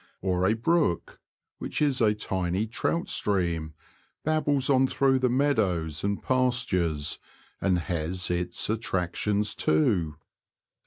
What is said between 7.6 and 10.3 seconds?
and has its attractions too.